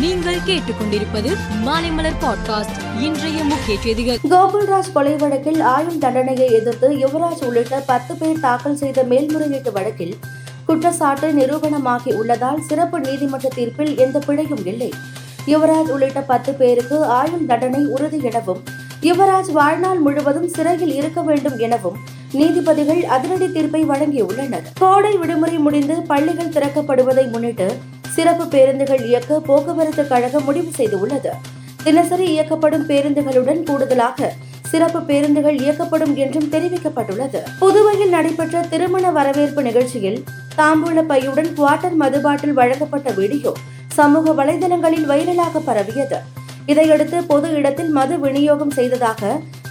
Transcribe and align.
நீங்கள் 0.00 0.38
கேட்டுக்கொண்டிருப்பது 0.46 1.30
மாலைமலர் 1.66 2.18
பாட்காஸ்ட். 2.22 3.00
இன்றைய 3.00 3.44
முக்கிய 3.44 3.80
செய்திகள். 3.80 4.18
கோகுல்ராஜ் 4.30 4.92
கொலை 4.92 5.16
வழக்கில் 5.16 5.60
ஆயுள் 5.60 5.98
தண்டனையை 5.98 6.52
எதிர்த்து 6.52 6.88
யுவராஜ் 6.90 7.44
உள்ளிட்ட 7.44 7.82
பத்து 7.86 8.16
பேர் 8.16 8.40
தாக்கல் 8.40 8.76
செய்த 8.76 9.02
மேல்முறையீட்டு 9.02 9.72
வழக்கில் 9.72 10.16
குற்றச்சாட்டு 10.66 11.32
நிரூபணமாகி 11.32 12.14
உள்ளதால் 12.14 12.60
சிறப்பு 12.60 13.00
நீதிமன்ற 13.00 13.48
தீர்ப்பில் 13.54 13.96
எந்த 13.96 14.18
பிழையும் 14.18 14.66
இல்லை. 14.66 14.92
யுவராஜ் 15.46 15.90
உள்ளிட்ட 15.90 16.20
பத்து 16.20 16.54
பேருக்கு 16.54 17.04
ஆயுள் 17.04 17.46
தண்டனை 17.46 17.86
உறுதி 17.86 18.20
எனவும் 18.22 18.62
யுவராஜ் 19.02 19.52
வாழ்நாள் 19.52 19.98
முழுவதும் 19.98 20.48
சிறையில் 20.48 20.94
இருக்க 20.94 21.22
வேண்டும் 21.22 21.58
எனவும் 21.58 21.96
நீதிபதிகள் 22.32 23.04
அதிரடி 23.04 23.52
தீர்ப்பை 23.52 23.84
வழங்கியுள்ளனர். 23.88 24.64
கோடை 24.78 25.16
விடுமுறை 25.16 25.58
முடிந்து 25.58 26.02
பள்ளிகள் 26.02 26.54
திறக்கப்படுவதை 26.56 27.30
முன்னிட்டு 27.30 27.78
சிறப்பு 28.16 28.44
பேருந்துகள் 28.54 29.02
இயக்க 29.10 29.40
போக்குவரத்து 29.48 30.02
கழகம் 30.12 30.46
முடிவு 30.48 30.70
செய்துள்ளது. 30.76 31.32
தினசரி 31.86 32.26
இயக்கப்படும் 32.34 32.86
பேருந்துகளுடன் 32.90 33.60
கூடுதலாக 33.68 34.28
சிறப்பு 34.70 35.00
பேருந்துகள் 35.08 35.58
இயக்கப்படும் 35.64 36.14
என்றும் 36.22 36.48
தெரிவிக்கப்பட்டுள்ளது. 36.54 37.40
புதுவையில் 37.60 38.14
நடைபெற்ற 38.14 38.62
திருமண 38.72 39.10
வரவேற்பு 39.18 39.62
நிகழ்ச்சியில் 39.62 40.18
தாம்பூல 40.58 41.02
பையுடன் 41.10 41.50
குவார்டர் 41.58 41.96
மது 42.02 42.20
பாட்டில் 42.20 42.56
வழங்கப்பட்ட 42.60 43.10
வீடியோ 43.18 43.52
சமூக 43.98 44.32
வலைதளங்களில் 44.40 45.06
வைரலாக 45.10 45.60
பரவியது. 45.68 46.18
இதையடுத்து 46.72 47.18
பொது 47.32 47.48
இடத்தில் 47.58 47.92
மது 47.98 48.14
விநியோகம் 48.20 48.74
செய்ததாக 48.78 49.20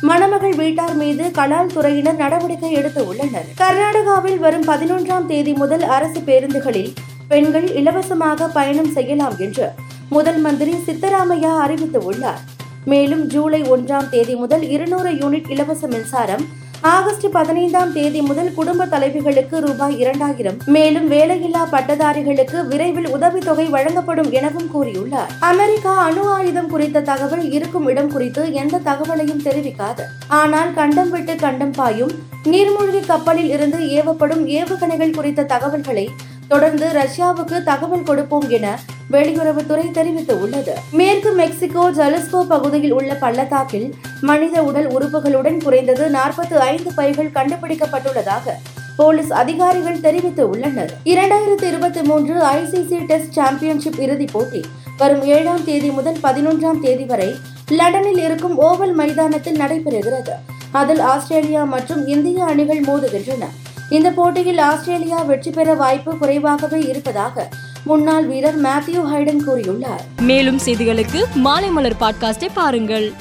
மணமகள் 0.10 0.56
வீட்டார் 0.62 0.96
மீது 1.02 1.26
கலால் 1.40 1.74
துறையினர் 1.76 2.22
நடவடிக்கை 2.24 2.72
எடுத்து 2.72 3.02
உள்ளனர். 3.08 3.50
கர்நாடகாவில் 3.62 4.40
வரும் 4.46 4.66
பதினொன்றாம் 4.72 5.28
தேதி 5.34 5.54
முதல் 5.54 5.86
அரசு 5.98 6.20
பேருந்துகளில் 6.30 6.94
பெண்கள் 7.28 7.68
இலவசமாக 7.74 8.48
பயணம் 8.48 8.92
செய்யலாம் 8.92 9.38
என்று 9.38 9.68
முதல் 10.10 10.38
மந்திரி 10.38 10.74
சித்தராமையா 10.88 11.54
அறிவித்து 11.62 12.02
உள்ளார் 12.04 12.44
மேலும் 12.86 13.24
ஜூலை 13.28 13.62
ஒன்றாம் 13.62 14.10
தேதி 14.10 14.36
முதல் 14.36 14.64
இருநூறு 14.70 15.12
யூனிட் 15.12 15.50
இலவச 15.50 15.88
மின்சாரம் 15.88 16.46
ஆகஸ்ட் 16.82 17.26
பதினைந்தாம் 17.32 17.94
தேதி 17.94 18.20
முதல் 18.22 18.52
குடும்ப 18.54 18.86
தலைவிகளுக்கு 18.86 19.56
ரூபாய் 19.60 19.96
இரண்டாயிரம். 20.00 20.58
மேலும் 20.66 21.08
வேலையில்லா 21.12 21.64
பட்டதாரிகளுக்கு 21.72 22.58
விரைவில் 22.68 23.08
உதவித்தொகை 23.08 23.66
வழங்கப்படும் 23.70 24.30
எனவும் 24.32 24.70
கூறியுள்ளார். 24.74 25.32
அமெரிக்கா 25.40 25.94
அணு 26.08 26.24
ஆயுதம் 26.36 26.70
குறித்த 26.70 27.02
தகவல் 27.02 27.46
இருக்கும் 27.52 27.88
இடம் 27.88 28.12
குறித்து 28.12 28.54
எந்த 28.54 28.82
தகவலையும் 28.90 29.44
தெரிவிக்காது. 29.48 30.06
ஆனால் 30.28 30.74
கண்டம் 30.74 31.10
விட்டு 31.10 31.36
கண்டம் 31.36 31.72
பாயும் 31.72 32.14
நீர்மூழ்கி 32.52 33.02
கப்பலில் 33.06 33.50
இருந்து 33.50 33.80
ஏவப்படும் 33.98 34.44
ஏவுகணைகள் 34.58 35.16
குறித்த 35.16 35.48
தகவல்களை 35.54 36.06
தொடர்ந்து 36.48 36.88
ரஷ்யாவுக்கு 36.88 37.64
தகவல் 37.64 38.04
கொடுப்போம் 38.04 38.50
என 38.50 38.80
வெளியுறவுத்துறை 39.12 39.86
தெரிவித்துள்ளது. 39.98 40.74
மேற்கு 40.92 41.32
மெக்சிகோ 41.32 41.92
ஜலஸ்கோ 41.92 42.42
பகுதியில் 42.48 42.92
உள்ள 42.92 43.16
பள்ளத்தாக்கில் 43.16 43.96
மனித 44.22 44.64
உடல் 44.64 44.88
உறுப்புகளுடன் 44.88 45.64
குறைந்தது 45.64 46.10
நாற்பத்தி 46.10 46.54
ஐந்து 46.54 46.94
பைகள் 46.94 47.36
கண்டுபிடிக்கப்பட்டுள்ளதாக 47.36 48.56
போலீஸ் 48.98 49.32
அதிகாரிகள் 49.32 50.00
தெரிவித்து 50.00 50.50
உள்ளனர் 50.50 50.94
இரண்டாயிரத்தி 51.06 51.64
இருபத்தி 51.64 52.02
மூன்று 52.02 52.36
ஐசிசி 52.42 53.06
டெஸ்ட் 53.06 53.32
சாம்பியன்ஷிப் 53.32 54.00
இறுதிப் 54.00 54.34
போட்டி 54.34 54.62
வரும் 54.98 55.24
ஏழாம் 55.24 55.64
தேதி 55.64 55.90
முதல் 55.90 56.20
பதினொன்றாம் 56.24 56.80
தேதி 56.80 57.04
வரை 57.04 57.36
லண்டனில் 57.70 58.18
இருக்கும் 58.18 58.62
ஓவல் 58.62 58.94
மைதானத்தில் 58.94 59.60
நடைபெறுகிறது. 59.60 60.34
அதில் 60.72 61.00
ஆஸ்திரேலியா 61.00 61.64
மற்றும் 61.64 62.08
இந்திய 62.08 62.44
அணிகள் 62.44 62.82
மோதுகின்றன. 62.82 63.44
இந்த 63.90 64.12
போட்டியில் 64.12 64.58
ஆஸ்திரேலியா 64.58 65.22
வெற்றி 65.22 65.52
பெற 65.52 65.74
வாய்ப்பு 65.74 66.18
குறைவாகவே 66.18 66.88
இருப்பதாக 66.88 67.50
முன்னாள் 67.84 68.26
வீரர் 68.26 68.62
மேத்யூ 68.62 69.02
ஹைடன் 69.14 69.40
கூறியுள்ளார். 69.48 70.22
மேலும் 70.22 70.60
செய்திகளுக்கு 70.66 71.24
மாலை 71.34 71.70
மலர் 71.70 71.96
பாட்காஸ்டை 72.00 72.50
பாருங்கள். 72.54 73.14